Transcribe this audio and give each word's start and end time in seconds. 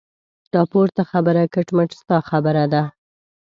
دا 0.53 0.61
پورته 0.71 1.01
خبره 1.11 1.43
کټ 1.53 1.67
مټ 1.75 1.89
ستا 2.01 2.17
خبره 2.29 2.65
ده. 2.73 2.83